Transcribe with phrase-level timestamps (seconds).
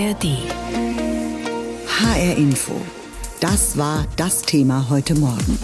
[0.00, 0.38] ARD.
[1.86, 2.80] HR Info.
[3.40, 5.58] Das war das Thema heute Morgen.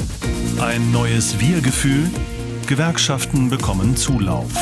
[0.61, 2.11] Ein neues Wir-Gefühl?
[2.67, 4.53] Gewerkschaften bekommen Zulauf.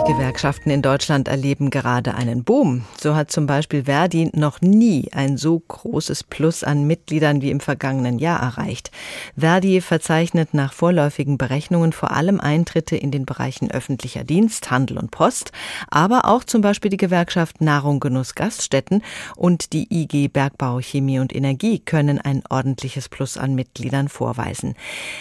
[0.00, 2.86] Die Gewerkschaften in Deutschland erleben gerade einen Boom.
[2.98, 7.60] So hat zum Beispiel Verdi noch nie ein so großes Plus an Mitgliedern wie im
[7.60, 8.90] vergangenen Jahr erreicht.
[9.36, 15.10] Verdi verzeichnet nach vorläufigen Berechnungen vor allem Eintritte in den Bereichen öffentlicher Dienst, Handel und
[15.10, 15.52] Post,
[15.90, 19.02] aber auch zum Beispiel die Gewerkschaft Nahrung, Genuss, Gaststätten
[19.36, 24.76] und die IG Bergbau, Chemie und Energie können ein ordentliches Plus an Mitgliedern vorweisen.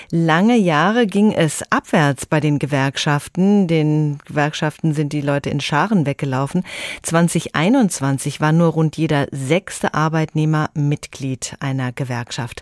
[0.10, 5.62] Lange Jahre ging es abwärts bei den Gewerkschaften, den Gewerkschaften Gewerkschaften sind die Leute in
[5.62, 6.64] Scharen weggelaufen.
[7.02, 12.62] 2021 war nur rund jeder sechste Arbeitnehmer Mitglied einer Gewerkschaft.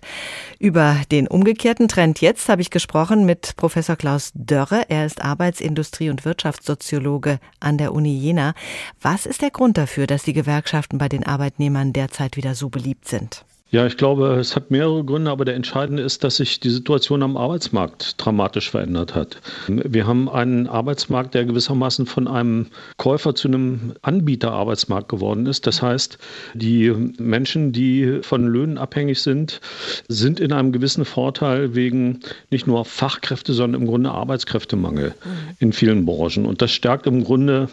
[0.58, 4.86] Über den umgekehrten Trend jetzt habe ich gesprochen mit Professor Klaus Dörre.
[4.88, 8.54] Er ist Arbeitsindustrie- und Wirtschaftssoziologe an der Uni Jena.
[9.02, 13.10] Was ist der Grund dafür, dass die Gewerkschaften bei den Arbeitnehmern derzeit wieder so beliebt
[13.10, 13.44] sind?
[13.70, 17.22] Ja, ich glaube, es hat mehrere Gründe, aber der entscheidende ist, dass sich die Situation
[17.22, 19.42] am Arbeitsmarkt dramatisch verändert hat.
[19.68, 25.68] Wir haben einen Arbeitsmarkt, der gewissermaßen von einem Käufer zu einem Anbieterarbeitsmarkt geworden ist.
[25.68, 26.18] Das heißt,
[26.54, 29.60] die Menschen, die von Löhnen abhängig sind,
[30.08, 35.14] sind in einem gewissen Vorteil wegen nicht nur Fachkräfte, sondern im Grunde Arbeitskräftemangel
[35.60, 36.46] in vielen Branchen.
[36.46, 37.68] Und das stärkt im Grunde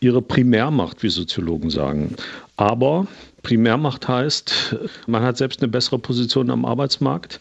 [0.00, 2.16] ihre Primärmacht, wie Soziologen sagen.
[2.56, 3.06] Aber
[3.42, 7.40] Primärmacht heißt, man hat selbst eine bessere Position am Arbeitsmarkt.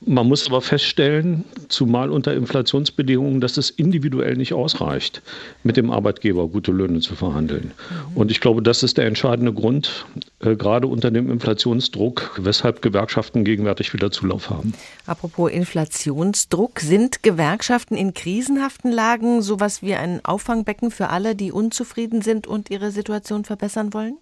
[0.00, 5.22] Man muss aber feststellen, zumal unter Inflationsbedingungen, dass es individuell nicht ausreicht,
[5.62, 7.72] mit dem Arbeitgeber gute Löhne zu verhandeln.
[8.10, 8.16] Mhm.
[8.16, 10.04] Und ich glaube, das ist der entscheidende Grund,
[10.40, 14.74] äh, gerade unter dem Inflationsdruck, weshalb Gewerkschaften gegenwärtig wieder Zulauf haben.
[15.06, 22.22] Apropos Inflationsdruck, sind Gewerkschaften in krisenhaften Lagen sowas wie ein Auffangbecken für alle, die unzufrieden
[22.22, 24.18] sind und ihre Situation verbessern wollen?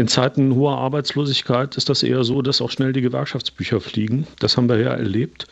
[0.00, 4.26] In Zeiten hoher Arbeitslosigkeit ist das eher so, dass auch schnell die Gewerkschaftsbücher fliegen.
[4.38, 5.46] Das haben wir ja erlebt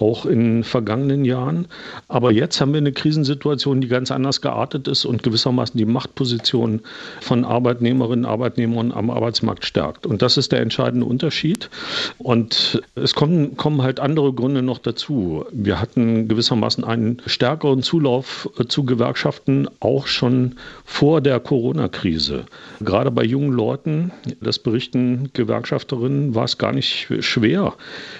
[0.00, 1.66] auch in vergangenen Jahren.
[2.08, 6.80] Aber jetzt haben wir eine Krisensituation, die ganz anders geartet ist und gewissermaßen die Machtposition
[7.20, 10.06] von Arbeitnehmerinnen und Arbeitnehmern am Arbeitsmarkt stärkt.
[10.06, 11.70] Und das ist der entscheidende Unterschied.
[12.18, 15.44] Und es kommen, kommen halt andere Gründe noch dazu.
[15.52, 22.44] Wir hatten gewissermaßen einen stärkeren Zulauf zu Gewerkschaften auch schon vor der Corona-Krise.
[22.80, 27.74] Gerade bei jungen Leuten, das berichten Gewerkschafterinnen, war es gar nicht schwer,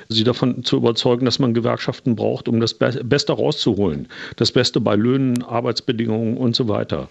[0.09, 4.06] sie davon zu überzeugen, dass man Gewerkschaften Gewerkschaften braucht, um das Beste rauszuholen.
[4.37, 7.09] Das Beste bei Löhnen, Arbeitsbedingungen und so weiter.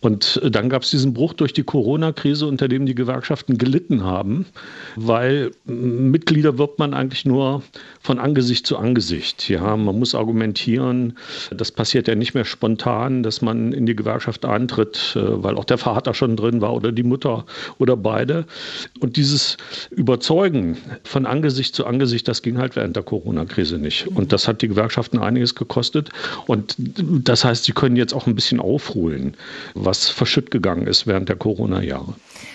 [0.00, 4.04] Und äh, dann gab es diesen Bruch durch die Corona-Krise, unter dem die Gewerkschaften gelitten
[4.04, 4.44] haben,
[4.96, 7.62] weil Mitglieder wird man eigentlich nur
[8.02, 9.48] von Angesicht zu Angesicht.
[9.48, 11.16] Ja, man muss argumentieren.
[11.50, 15.64] Das passiert ja nicht mehr spontan, dass man in die Gewerkschaft eintritt, äh, weil auch
[15.64, 17.46] der Vater schon drin war oder die Mutter
[17.78, 18.44] oder beide.
[19.00, 19.56] Und dieses
[19.90, 24.16] Überzeugen von Angesicht zu Angesicht, das ging halt während der Corona-Krise nicht nicht.
[24.16, 26.10] Und das hat die Gewerkschaften einiges gekostet.
[26.46, 29.36] Und das heißt, sie können jetzt auch ein bisschen aufholen,
[29.74, 32.14] was verschütt gegangen ist während der Corona-Jahre.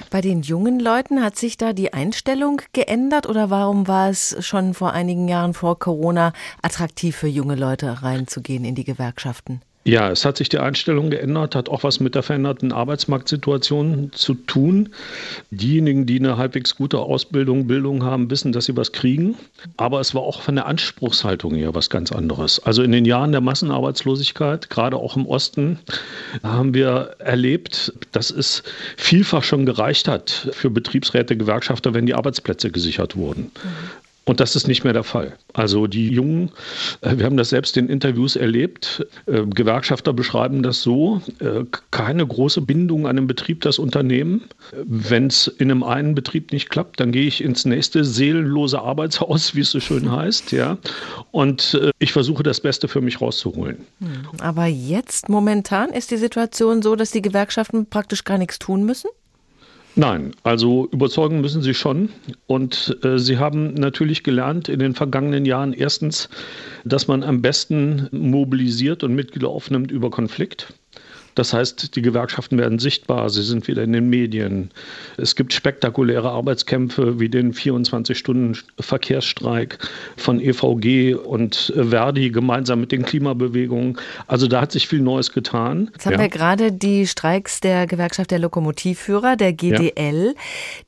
[0.10, 4.74] Bei den jungen Leuten hat sich da die Einstellung geändert oder warum war es schon
[4.74, 9.62] vor einigen Jahren vor Corona attraktiv für junge Leute reinzugehen in die Gewerkschaften?
[9.86, 14.34] Ja, es hat sich die Einstellung geändert, hat auch was mit der veränderten Arbeitsmarktsituation zu
[14.34, 14.90] tun.
[15.52, 19.36] Diejenigen, die eine halbwegs gute Ausbildung, Bildung haben, wissen, dass sie was kriegen.
[19.78, 22.60] Aber es war auch von der Anspruchshaltung her was ganz anderes.
[22.60, 25.80] Also in den Jahren der Massenarbeitslosigkeit, gerade auch im Osten,
[26.44, 28.64] haben wir erlebt, dass es
[28.98, 33.44] vielfach schon gereicht hat für Betriebsräte, Gewerkschafter, wenn die Arbeitsplätze gesichert wurden.
[33.44, 34.09] Mhm.
[34.30, 35.34] Und das ist nicht mehr der Fall.
[35.54, 36.52] Also die Jungen,
[37.02, 42.28] äh, wir haben das selbst in Interviews erlebt, äh, Gewerkschafter beschreiben das so, äh, keine
[42.28, 44.44] große Bindung an den Betrieb, das Unternehmen.
[44.86, 49.56] Wenn es in einem einen Betrieb nicht klappt, dann gehe ich ins nächste seelenlose Arbeitshaus,
[49.56, 50.78] wie es so schön heißt, ja.
[51.32, 53.78] Und ich versuche das Beste für mich rauszuholen.
[54.00, 54.40] Hm.
[54.42, 59.10] Aber jetzt momentan ist die Situation so, dass die Gewerkschaften praktisch gar nichts tun müssen?
[60.00, 62.08] Nein, also überzeugen müssen sie schon.
[62.48, 66.30] Und äh, sie haben natürlich gelernt in den vergangenen Jahren erstens,
[66.86, 70.74] dass man am besten mobilisiert und Mitglieder aufnimmt über Konflikt.
[71.40, 74.72] Das heißt, die Gewerkschaften werden sichtbar, sie sind wieder in den Medien.
[75.16, 79.78] Es gibt spektakuläre Arbeitskämpfe wie den 24-Stunden-Verkehrsstreik
[80.18, 83.98] von EVG und Verdi gemeinsam mit den Klimabewegungen.
[84.28, 85.92] Also da hat sich viel Neues getan.
[85.94, 86.20] Jetzt haben ja.
[86.20, 90.42] wir gerade die Streiks der Gewerkschaft der Lokomotivführer, der GDL, ja.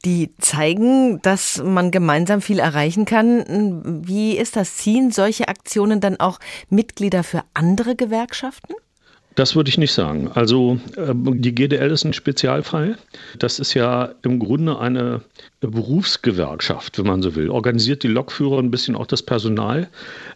[0.04, 4.04] die zeigen, dass man gemeinsam viel erreichen kann.
[4.06, 4.76] Wie ist das?
[4.76, 8.74] Ziehen solche Aktionen dann auch Mitglieder für andere Gewerkschaften?
[9.36, 10.30] Das würde ich nicht sagen.
[10.34, 12.98] Also ähm, die GDL ist ein Spezialfall.
[13.40, 15.22] Das ist ja im Grunde eine
[15.62, 17.50] Berufsgewerkschaft, wenn man so will.
[17.50, 19.88] Organisiert die Lokführer ein bisschen auch das Personal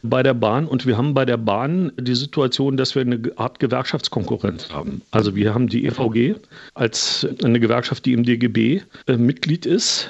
[0.01, 0.67] bei der Bahn.
[0.67, 5.01] Und wir haben bei der Bahn die Situation, dass wir eine Art Gewerkschaftskonkurrenz haben.
[5.11, 6.35] Also wir haben die EVG
[6.73, 10.09] als eine Gewerkschaft, die im DGB äh, Mitglied ist.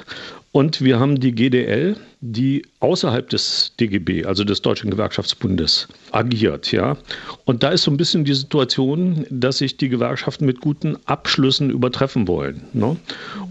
[0.55, 6.71] Und wir haben die GDL, die außerhalb des DGB, also des Deutschen Gewerkschaftsbundes, agiert.
[6.71, 6.95] Ja?
[7.43, 11.69] Und da ist so ein bisschen die Situation, dass sich die Gewerkschaften mit guten Abschlüssen
[11.71, 12.61] übertreffen wollen.
[12.71, 12.95] Ne?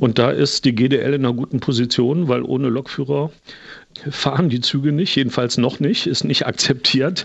[0.01, 3.31] Und da ist die GDL in einer guten Position, weil ohne Lokführer
[4.11, 7.25] fahren die Züge nicht, jedenfalls noch nicht, ist nicht akzeptiert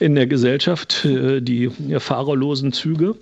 [0.00, 3.16] in der Gesellschaft, äh, die fahrerlosen Züge.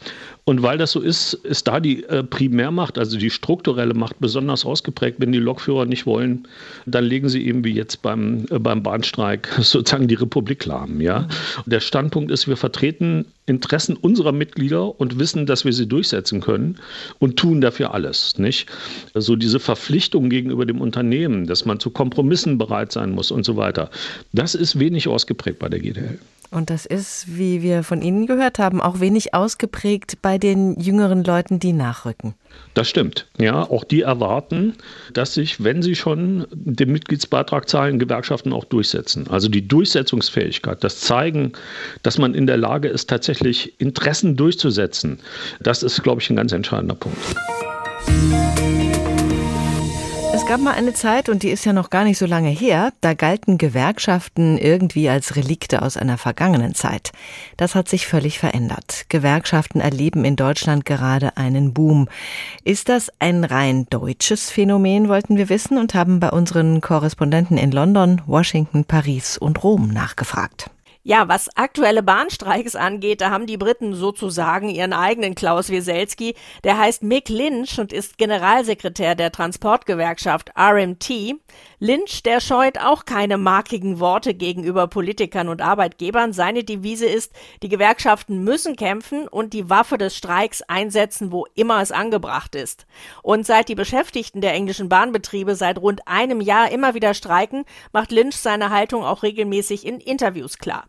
[0.45, 4.65] Und weil das so ist, ist da die äh, Primärmacht, also die strukturelle Macht besonders
[4.65, 5.17] ausgeprägt.
[5.21, 6.49] Wenn die Lokführer nicht wollen,
[6.87, 11.01] dann legen sie eben wie jetzt beim, äh, beim Bahnstreik sozusagen die Republik lahm.
[11.01, 11.29] Ja?
[11.67, 16.79] Der Standpunkt ist, wir vertreten Interessen unserer Mitglieder und wissen, dass wir sie durchsetzen können
[17.19, 18.39] und tun dafür alles.
[18.39, 18.67] Nicht?
[19.15, 23.57] Also diese Verpflichtung gegenüber dem Unternehmen, dass man zu Kompromissen bereit sein muss und so
[23.57, 23.91] weiter,
[24.33, 26.19] das ist wenig ausgeprägt bei der GDL.
[26.51, 31.23] Und das ist, wie wir von Ihnen gehört haben, auch wenig ausgeprägt bei den jüngeren
[31.23, 32.35] Leuten, die nachrücken.
[32.75, 33.27] Das stimmt.
[33.39, 34.75] Ja, auch die erwarten,
[35.13, 39.27] dass sich, wenn sie schon den Mitgliedsbeitrag zahlen, Gewerkschaften auch durchsetzen.
[39.29, 41.53] Also die Durchsetzungsfähigkeit, das Zeigen,
[42.03, 45.19] dass man in der Lage ist, tatsächlich Interessen durchzusetzen,
[45.61, 47.19] das ist, glaube ich, ein ganz entscheidender Punkt.
[48.07, 49.08] Es
[50.49, 53.13] gab mal eine Zeit, und die ist ja noch gar nicht so lange her, da
[53.13, 57.13] galten Gewerkschaften irgendwie als Relikte aus einer vergangenen Zeit.
[57.59, 59.05] Das hat sich völlig verändert.
[59.11, 62.09] Gewerkschaften erleben in Deutschland gerade einen Boom.
[62.65, 67.71] Ist das ein rein deutsches Phänomen, wollten wir wissen und haben bei unseren Korrespondenten in
[67.71, 70.71] London, Washington, Paris und Rom nachgefragt.
[71.09, 76.35] Ja, was aktuelle Bahnstreiks angeht, da haben die Briten sozusagen ihren eigenen Klaus Wieselski.
[76.65, 81.37] Der heißt Mick Lynch und ist Generalsekretär der Transportgewerkschaft RMT.
[81.79, 86.35] Lynch, der scheut auch keine markigen Worte gegenüber Politikern und Arbeitgebern.
[86.35, 87.33] Seine Devise ist,
[87.63, 92.87] die Gewerkschaften müssen kämpfen und die Waffe des Streiks einsetzen, wo immer es angebracht ist.
[93.23, 97.65] Und seit die Beschäftigten der englischen Bahnbetriebe seit rund einem Jahr immer wieder streiken,
[97.95, 100.85] macht Lynch seine Haltung auch regelmäßig in Interviews klar.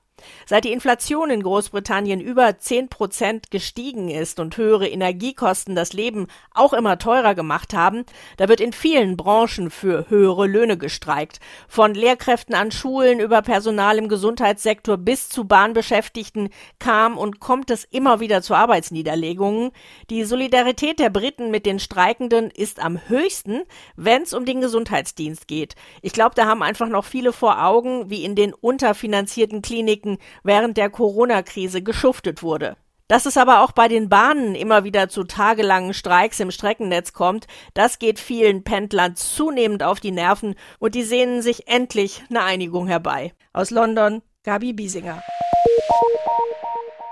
[0.46, 6.28] Seit die Inflation in Großbritannien über 10 Prozent gestiegen ist und höhere Energiekosten das Leben
[6.54, 8.06] auch immer teurer gemacht haben,
[8.38, 11.40] da wird in vielen Branchen für höhere Löhne gestreikt.
[11.68, 16.50] Von Lehrkräften an Schulen über Personal im Gesundheitssektor bis zu Bahnbeschäftigten
[16.80, 19.72] kam und kommt es immer wieder zu Arbeitsniederlegungen.
[20.10, 23.64] Die Solidarität der Briten mit den Streikenden ist am höchsten,
[23.96, 25.76] wenn es um den Gesundheitsdienst geht.
[26.02, 30.18] Ich glaube, da haben einfach noch viele vor Augen, wie in den unterfinanzierten Kliniken Strecken
[30.44, 32.76] während der Corona-Krise geschuftet wurde.
[33.08, 37.48] Dass es aber auch bei den Bahnen immer wieder zu tagelangen Streiks im Streckennetz kommt,
[37.74, 42.88] das geht vielen Pendlern zunehmend auf die Nerven und die sehnen sich endlich eine Einigung
[42.88, 43.34] herbei.
[43.52, 45.24] Aus London, Gabi Biesinger.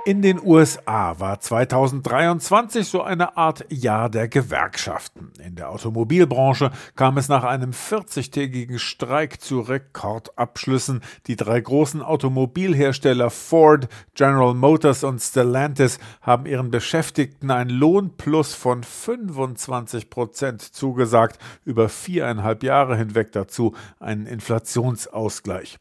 [0.07, 5.33] In den USA war 2023 so eine Art Jahr der Gewerkschaften.
[5.45, 11.01] In der Automobilbranche kam es nach einem 40-tägigen Streik zu Rekordabschlüssen.
[11.27, 18.83] Die drei großen Automobilhersteller Ford, General Motors und Stellantis haben ihren Beschäftigten ein Lohnplus von
[18.85, 25.77] 25 Prozent zugesagt, über viereinhalb Jahre hinweg dazu einen Inflationsausgleich.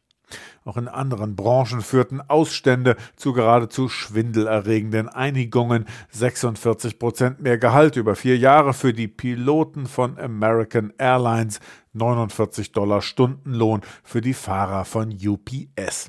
[0.64, 5.86] Auch in anderen Branchen führten Ausstände zu geradezu schwindelerregenden Einigungen.
[6.10, 11.60] 46 Prozent mehr Gehalt über vier Jahre für die Piloten von American Airlines,
[11.92, 16.08] 49 Dollar Stundenlohn für die Fahrer von UPS.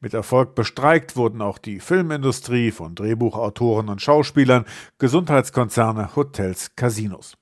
[0.00, 4.64] Mit Erfolg bestreikt wurden auch die Filmindustrie von Drehbuchautoren und Schauspielern,
[4.98, 7.36] Gesundheitskonzerne, Hotels, Casinos.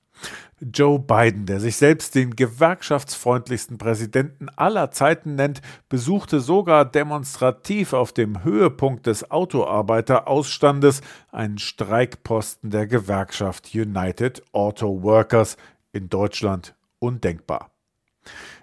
[0.59, 8.11] Joe Biden, der sich selbst den gewerkschaftsfreundlichsten Präsidenten aller Zeiten nennt, besuchte sogar demonstrativ auf
[8.11, 15.57] dem Höhepunkt des Autoarbeiterausstandes einen Streikposten der Gewerkschaft United Auto Workers
[15.91, 17.69] in Deutschland undenkbar.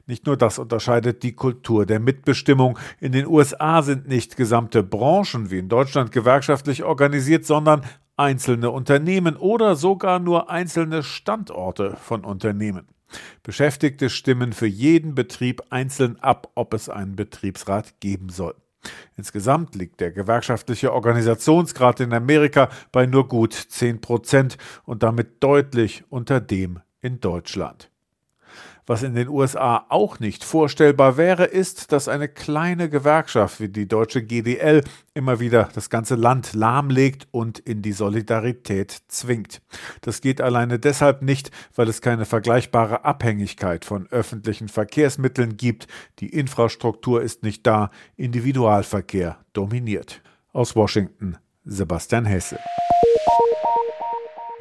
[0.07, 2.79] Nicht nur das unterscheidet die Kultur der Mitbestimmung.
[3.01, 7.83] In den USA sind nicht gesamte Branchen wie in Deutschland gewerkschaftlich organisiert, sondern
[8.17, 12.89] einzelne Unternehmen oder sogar nur einzelne Standorte von Unternehmen.
[13.43, 18.55] Beschäftigte stimmen für jeden Betrieb einzeln ab, ob es einen Betriebsrat geben soll.
[19.17, 26.05] Insgesamt liegt der gewerkschaftliche Organisationsgrad in Amerika bei nur gut 10 Prozent und damit deutlich
[26.11, 27.91] unter dem in Deutschland.
[28.87, 33.89] Was in den USA auch nicht vorstellbar wäre, ist, dass eine kleine Gewerkschaft wie die
[33.89, 39.63] deutsche GDL immer wieder das ganze Land lahmlegt und in die Solidarität zwingt.
[40.03, 45.87] Das geht alleine deshalb nicht, weil es keine vergleichbare Abhängigkeit von öffentlichen Verkehrsmitteln gibt,
[46.19, 50.21] die Infrastruktur ist nicht da, Individualverkehr dominiert.
[50.53, 52.59] Aus Washington Sebastian Hesse.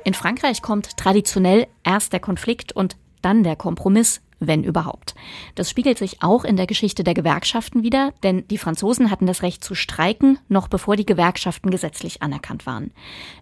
[0.05, 5.15] In Frankreich kommt traditionell erst der Konflikt und dann der Kompromiss wenn überhaupt.
[5.55, 9.43] Das spiegelt sich auch in der Geschichte der Gewerkschaften wieder, denn die Franzosen hatten das
[9.43, 12.91] Recht zu streiken, noch bevor die Gewerkschaften gesetzlich anerkannt waren.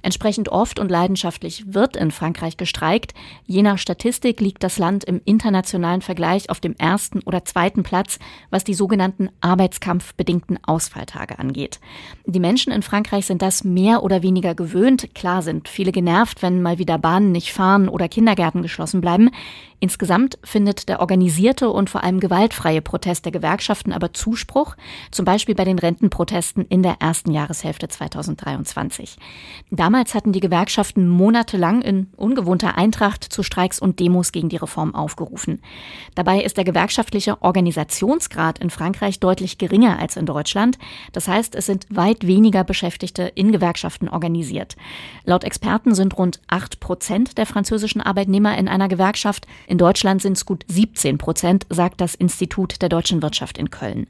[0.01, 3.13] Entsprechend oft und leidenschaftlich wird in Frankreich gestreikt.
[3.45, 8.19] Je nach Statistik liegt das Land im internationalen Vergleich auf dem ersten oder zweiten Platz,
[8.49, 11.79] was die sogenannten arbeitskampfbedingten Ausfalltage angeht.
[12.25, 15.13] Die Menschen in Frankreich sind das mehr oder weniger gewöhnt.
[15.15, 19.31] Klar sind viele genervt, wenn mal wieder Bahnen nicht fahren oder Kindergärten geschlossen bleiben.
[19.79, 24.75] Insgesamt findet der organisierte und vor allem gewaltfreie Protest der Gewerkschaften aber Zuspruch,
[25.09, 29.15] zum Beispiel bei den Rentenprotesten in der ersten Jahreshälfte 2023.
[29.69, 34.93] Damals hatten die Gewerkschaften monatelang in ungewohnter Eintracht zu Streiks und Demos gegen die Reform
[34.93, 35.61] aufgerufen.
[36.13, 40.77] Dabei ist der gewerkschaftliche Organisationsgrad in Frankreich deutlich geringer als in Deutschland.
[41.13, 44.75] Das heißt, es sind weit weniger Beschäftigte in Gewerkschaften organisiert.
[45.23, 49.47] Laut Experten sind rund acht Prozent der französischen Arbeitnehmer in einer Gewerkschaft.
[49.67, 54.07] In Deutschland sind es gut 17 Prozent, sagt das Institut der deutschen Wirtschaft in Köln.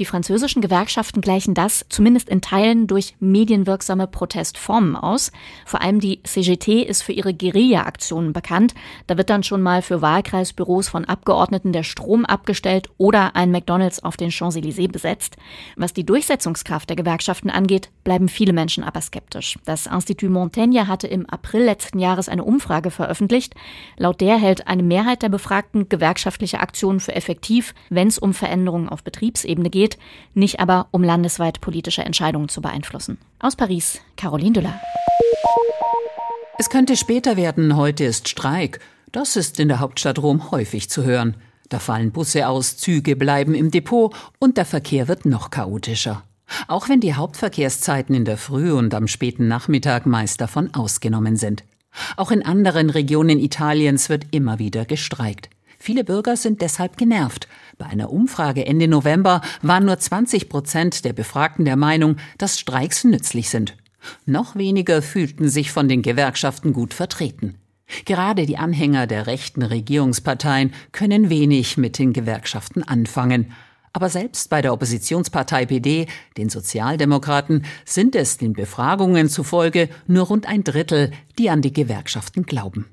[0.00, 5.30] Die französischen Gewerkschaften gleichen das zumindest in Teilen durch medienwirksame Protestformen aus.
[5.64, 8.74] Vor allem die CGT ist für ihre Guerilla-Aktionen bekannt.
[9.06, 14.02] Da wird dann schon mal für Wahlkreisbüros von Abgeordneten der Strom abgestellt oder ein McDonalds
[14.02, 15.36] auf den Champs-Élysées besetzt.
[15.76, 19.56] Was die Durchsetzungskraft der Gewerkschaften angeht, bleiben viele Menschen aber skeptisch.
[19.66, 23.54] Das Institut Montaigne hatte im April letzten Jahres eine Umfrage veröffentlicht.
[23.96, 28.88] Laut der hält eine Mehrheit der Befragten gewerkschaftliche Aktionen für effektiv, wenn es um Veränderungen
[28.88, 29.98] auf Betriebsebene geht,
[30.32, 33.18] nicht aber um landesweit politische Entscheidungen zu beeinflussen.
[33.40, 34.80] Aus Paris, Caroline Düller.
[36.56, 38.78] Es könnte später werden, heute ist Streik.
[39.10, 41.36] Das ist in der Hauptstadt Rom häufig zu hören.
[41.68, 46.22] Da fallen Busse aus, Züge bleiben im Depot und der Verkehr wird noch chaotischer.
[46.68, 51.64] Auch wenn die Hauptverkehrszeiten in der Früh und am späten Nachmittag meist davon ausgenommen sind.
[52.16, 55.50] Auch in anderen Regionen Italiens wird immer wieder gestreikt.
[55.88, 57.48] Viele Bürger sind deshalb genervt.
[57.78, 63.04] Bei einer Umfrage Ende November waren nur 20 Prozent der Befragten der Meinung, dass Streiks
[63.04, 63.74] nützlich sind.
[64.26, 67.54] Noch weniger fühlten sich von den Gewerkschaften gut vertreten.
[68.04, 73.54] Gerade die Anhänger der rechten Regierungsparteien können wenig mit den Gewerkschaften anfangen.
[73.94, 80.46] Aber selbst bei der Oppositionspartei PD, den Sozialdemokraten, sind es den Befragungen zufolge nur rund
[80.46, 82.84] ein Drittel, die an die Gewerkschaften glauben.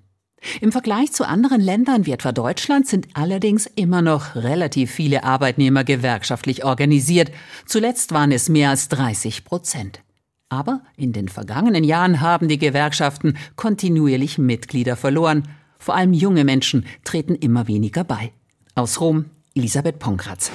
[0.62, 5.84] Im Vergleich zu anderen Ländern wie etwa Deutschland sind allerdings immer noch relativ viele Arbeitnehmer
[5.84, 7.32] gewerkschaftlich organisiert.
[7.66, 10.02] Zuletzt waren es mehr als 30 Prozent.
[10.50, 15.48] Aber in den vergangenen Jahren haben die Gewerkschaften kontinuierlich Mitglieder verloren.
[15.80, 18.32] Vor allem junge Menschen treten immer weniger bei.
[18.75, 19.25] Aus Rom,
[19.56, 20.52] Elisabeth Ponkratz.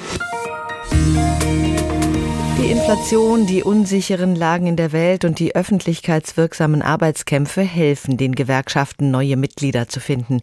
[2.60, 9.10] Die Inflation, die unsicheren Lagen in der Welt und die öffentlichkeitswirksamen Arbeitskämpfe helfen den Gewerkschaften,
[9.10, 10.42] neue Mitglieder zu finden.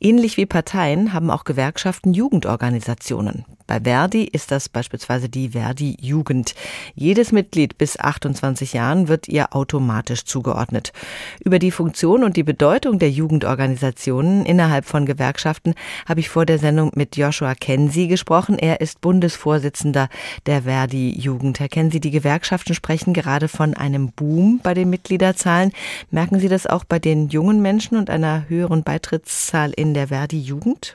[0.00, 3.44] Ähnlich wie Parteien haben auch Gewerkschaften Jugendorganisationen.
[3.68, 6.54] Bei Verdi ist das beispielsweise die Verdi Jugend.
[6.94, 10.94] Jedes Mitglied bis 28 Jahren wird ihr automatisch zugeordnet.
[11.44, 15.74] Über die Funktion und die Bedeutung der Jugendorganisationen innerhalb von Gewerkschaften
[16.08, 18.58] habe ich vor der Sendung mit Joshua Kensi gesprochen.
[18.58, 20.08] Er ist Bundesvorsitzender
[20.46, 21.60] der Verdi Jugend.
[21.60, 25.72] Herr Kensi, die Gewerkschaften sprechen gerade von einem Boom bei den Mitgliederzahlen.
[26.10, 30.40] Merken Sie das auch bei den jungen Menschen und einer höheren Beitrittszahl in der Verdi
[30.40, 30.94] Jugend?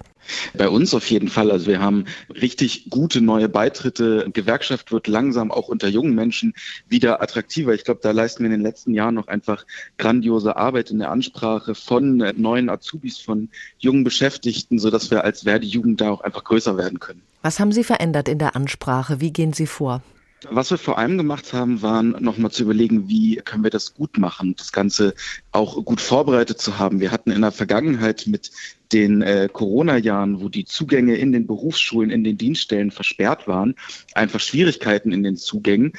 [0.56, 1.52] Bei uns auf jeden Fall.
[1.52, 4.30] Also wir haben richtig gute neue Beitritte.
[4.34, 6.54] Gewerkschaft wird langsam auch unter jungen Menschen
[6.88, 7.74] wieder attraktiver.
[7.74, 9.66] Ich glaube, da leisten wir in den letzten Jahren noch einfach
[9.98, 16.02] grandiose Arbeit in der Ansprache von neuen Azubis, von jungen Beschäftigten, sodass wir als Verdi-Jugend
[16.02, 17.22] da auch einfach größer werden können.
[17.42, 19.20] Was haben Sie verändert in der Ansprache?
[19.20, 20.02] Wie gehen Sie vor?
[20.50, 24.18] Was wir vor allem gemacht haben, waren nochmal zu überlegen, wie können wir das gut
[24.18, 25.14] machen, das Ganze
[25.52, 27.00] auch gut vorbereitet zu haben.
[27.00, 28.52] Wir hatten in der Vergangenheit mit
[28.92, 33.76] den äh, Corona-Jahren, wo die Zugänge in den Berufsschulen, in den Dienststellen versperrt waren,
[34.14, 35.94] einfach Schwierigkeiten in den Zugängen.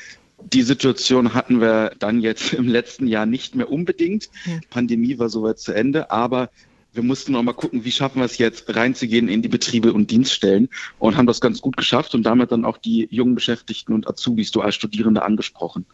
[0.53, 4.29] Die Situation hatten wir dann jetzt im letzten Jahr nicht mehr unbedingt.
[4.45, 4.61] Ja.
[4.71, 6.51] Pandemie war soweit zu Ende, aber
[6.95, 10.11] wir mussten noch mal gucken, wie schaffen wir es jetzt reinzugehen in die Betriebe und
[10.11, 14.09] Dienststellen und haben das ganz gut geschafft und damit dann auch die jungen Beschäftigten und
[14.09, 15.87] Azubis, Dualstudierende angesprochen.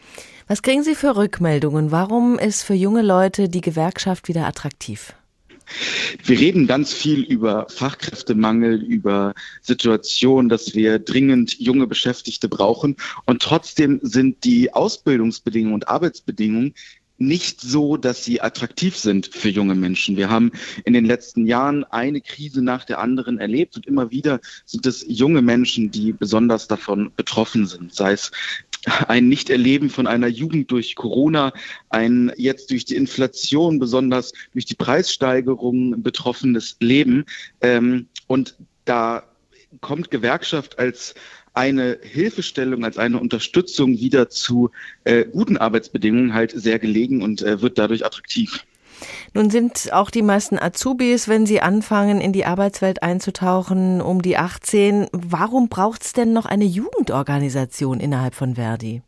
[0.46, 1.90] Was kriegen Sie für Rückmeldungen?
[1.90, 5.14] Warum ist für junge Leute die Gewerkschaft wieder attraktiv?
[6.24, 12.96] Wir reden ganz viel über Fachkräftemangel, über Situationen, dass wir dringend junge Beschäftigte brauchen.
[13.24, 16.74] Und trotzdem sind die Ausbildungsbedingungen und Arbeitsbedingungen
[17.20, 20.16] nicht so, dass sie attraktiv sind für junge Menschen.
[20.16, 20.52] Wir haben
[20.84, 25.04] in den letzten Jahren eine Krise nach der anderen erlebt und immer wieder sind es
[25.06, 28.30] junge Menschen, die besonders davon betroffen sind, sei es
[29.08, 31.52] ein Nichterleben von einer Jugend durch Corona,
[31.90, 37.26] ein jetzt durch die Inflation, besonders durch die Preissteigerung betroffenes Leben.
[37.60, 39.24] Ähm, und da
[39.82, 41.14] kommt Gewerkschaft als
[41.54, 44.70] eine Hilfestellung, als eine Unterstützung wieder zu
[45.04, 48.64] äh, guten Arbeitsbedingungen halt sehr gelegen und äh, wird dadurch attraktiv.
[49.32, 54.36] Nun sind auch die meisten Azubis, wenn sie anfangen, in die Arbeitswelt einzutauchen, um die
[54.36, 55.08] 18.
[55.12, 59.02] Warum braucht es denn noch eine Jugendorganisation innerhalb von Verdi?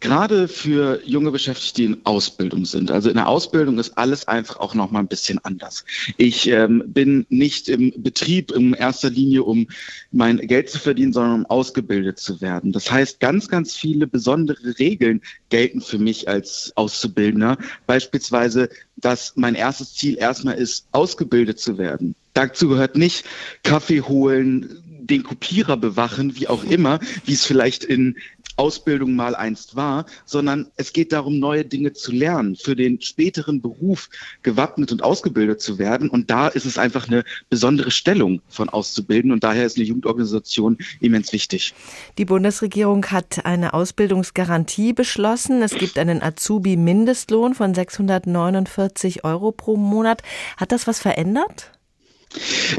[0.00, 2.90] Gerade für junge Beschäftigte, die in Ausbildung sind.
[2.90, 5.84] Also in der Ausbildung ist alles einfach auch noch mal ein bisschen anders.
[6.16, 9.68] Ich ähm, bin nicht im Betrieb in erster Linie, um
[10.10, 12.72] mein Geld zu verdienen, sondern um ausgebildet zu werden.
[12.72, 17.58] Das heißt, ganz, ganz viele besondere Regeln gelten für mich als Auszubildender.
[17.86, 22.14] Beispielsweise, dass mein erstes Ziel erstmal ist, ausgebildet zu werden.
[22.32, 23.24] Dazu gehört nicht
[23.64, 28.16] Kaffee holen, den Kopierer bewachen, wie auch immer, wie es vielleicht in
[28.60, 33.62] Ausbildung mal einst war, sondern es geht darum, neue Dinge zu lernen, für den späteren
[33.62, 34.10] Beruf
[34.42, 36.10] gewappnet und ausgebildet zu werden.
[36.10, 39.32] Und da ist es einfach eine besondere Stellung von auszubilden.
[39.32, 41.72] Und daher ist eine Jugendorganisation immens wichtig.
[42.18, 45.62] Die Bundesregierung hat eine Ausbildungsgarantie beschlossen.
[45.62, 50.22] Es gibt einen Azubi-Mindestlohn von 649 Euro pro Monat.
[50.58, 51.72] Hat das was verändert?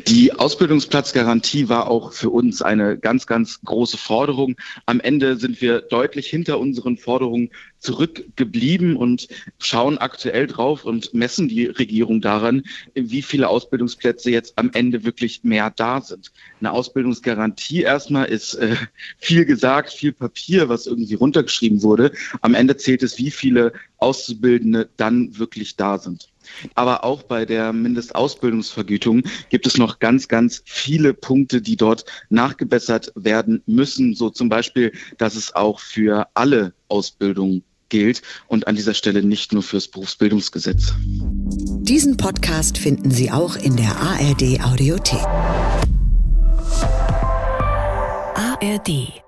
[0.08, 4.56] Die Ausbildungsplatzgarantie war auch für uns eine ganz, ganz große Forderung.
[4.86, 9.28] Am Ende sind wir deutlich hinter unseren Forderungen zurückgeblieben und
[9.60, 15.44] schauen aktuell drauf und messen die Regierung daran, wie viele Ausbildungsplätze jetzt am Ende wirklich
[15.44, 16.32] mehr da sind.
[16.60, 18.78] Eine Ausbildungsgarantie erstmal ist äh,
[19.18, 22.14] viel gesagt, viel Papier, was irgendwie runtergeschrieben wurde.
[22.40, 26.31] Am Ende zählt es, wie viele Auszubildende dann wirklich da sind.
[26.76, 33.12] Aber auch bei der Mindestausbildungsvergütung gibt es noch ganz, ganz viele Punkte, die dort nachgebessert
[33.16, 34.16] werden müssen.
[34.16, 39.54] So zum Beispiel, dass es auch für alle Ausbildungen gilt und an dieser Stelle nicht
[39.54, 40.94] nur fürs Berufsbildungsgesetz.
[41.82, 45.22] Diesen Podcast finden Sie auch in der ARD Audiothek.
[48.36, 49.21] ARD